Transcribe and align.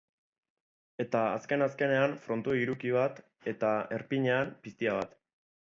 Eta 1.03 1.21
azken-azkenean 1.33 2.17
frontoi 2.25 2.57
hiruki 2.63 2.95
bat 2.97 3.21
eta, 3.55 3.77
erpinean, 4.01 4.53
piztia 4.67 4.99
bat. 5.01 5.17